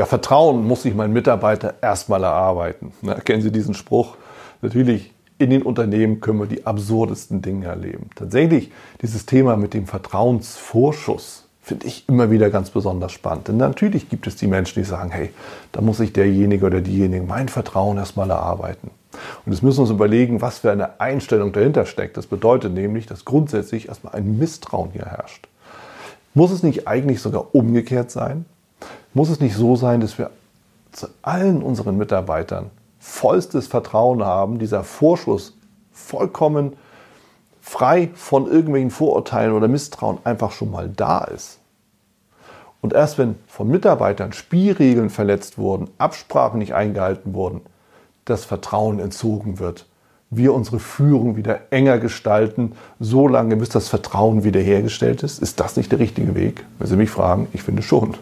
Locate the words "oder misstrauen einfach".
39.52-40.52